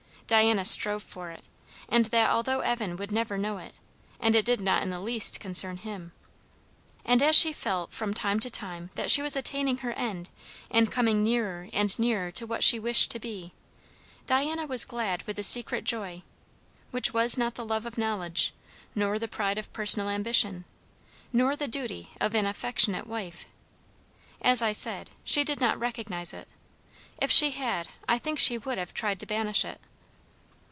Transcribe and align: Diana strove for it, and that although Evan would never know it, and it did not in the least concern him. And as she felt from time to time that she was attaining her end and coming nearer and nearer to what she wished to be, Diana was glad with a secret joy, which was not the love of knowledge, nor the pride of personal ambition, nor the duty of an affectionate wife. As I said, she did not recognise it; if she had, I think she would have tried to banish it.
Diana 0.27 0.63
strove 0.63 1.03
for 1.03 1.31
it, 1.31 1.43
and 1.89 2.05
that 2.05 2.29
although 2.29 2.61
Evan 2.61 2.95
would 2.95 3.11
never 3.11 3.37
know 3.37 3.57
it, 3.57 3.73
and 4.17 4.33
it 4.33 4.45
did 4.45 4.61
not 4.61 4.81
in 4.81 4.89
the 4.89 4.97
least 5.01 5.41
concern 5.41 5.75
him. 5.75 6.13
And 7.03 7.21
as 7.21 7.35
she 7.35 7.51
felt 7.51 7.91
from 7.91 8.13
time 8.13 8.39
to 8.39 8.49
time 8.49 8.91
that 8.95 9.11
she 9.11 9.21
was 9.21 9.35
attaining 9.35 9.79
her 9.79 9.91
end 9.91 10.29
and 10.69 10.89
coming 10.89 11.21
nearer 11.21 11.67
and 11.73 11.99
nearer 11.99 12.31
to 12.31 12.47
what 12.47 12.63
she 12.63 12.79
wished 12.79 13.11
to 13.11 13.19
be, 13.19 13.51
Diana 14.25 14.65
was 14.65 14.85
glad 14.85 15.23
with 15.27 15.37
a 15.37 15.43
secret 15.43 15.83
joy, 15.83 16.21
which 16.91 17.13
was 17.13 17.37
not 17.37 17.55
the 17.55 17.65
love 17.65 17.85
of 17.85 17.97
knowledge, 17.97 18.53
nor 18.95 19.19
the 19.19 19.27
pride 19.27 19.57
of 19.57 19.73
personal 19.73 20.07
ambition, 20.07 20.63
nor 21.33 21.57
the 21.57 21.67
duty 21.67 22.07
of 22.21 22.33
an 22.35 22.45
affectionate 22.45 23.05
wife. 23.05 23.47
As 24.41 24.61
I 24.61 24.71
said, 24.71 25.09
she 25.25 25.43
did 25.43 25.59
not 25.59 25.77
recognise 25.77 26.31
it; 26.31 26.47
if 27.17 27.29
she 27.29 27.51
had, 27.51 27.89
I 28.07 28.17
think 28.17 28.39
she 28.39 28.57
would 28.57 28.77
have 28.77 28.93
tried 28.93 29.19
to 29.19 29.25
banish 29.25 29.65
it. 29.65 29.81